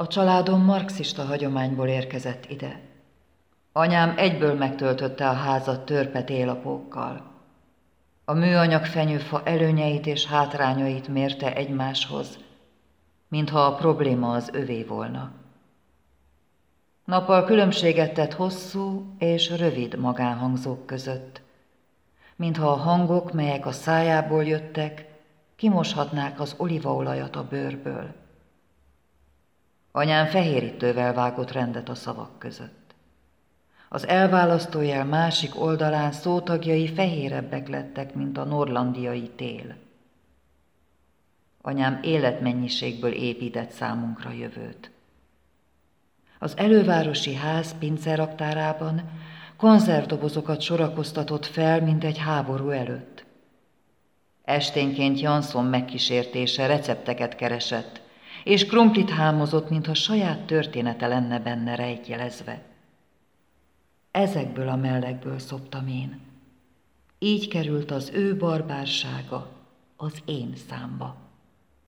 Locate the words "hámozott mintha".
59.10-59.94